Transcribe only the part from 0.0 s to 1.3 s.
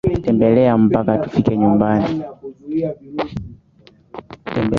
Twatembea mpaka